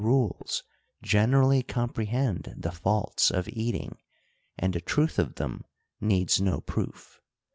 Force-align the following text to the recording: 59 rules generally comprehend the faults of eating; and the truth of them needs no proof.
59 0.01 0.13
rules 0.13 0.63
generally 1.03 1.61
comprehend 1.61 2.55
the 2.57 2.71
faults 2.71 3.29
of 3.29 3.47
eating; 3.47 3.99
and 4.57 4.73
the 4.73 4.81
truth 4.81 5.19
of 5.19 5.35
them 5.35 5.63
needs 5.99 6.41
no 6.41 6.59
proof. 6.59 7.21